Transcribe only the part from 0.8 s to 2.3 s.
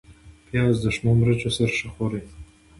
د شنو مرچو سره ښه خوري